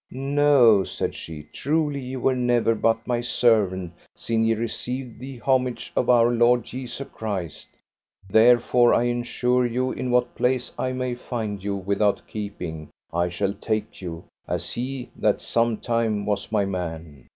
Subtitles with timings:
[0.09, 5.93] No, said she, truly ye were never but my servant sin ye received the homage
[5.95, 7.69] of Our Lord Jesu Christ.
[8.27, 13.53] Therefore, I ensure you in what place I may find you without keeping I shall
[13.53, 17.29] take you, as he that sometime was my man.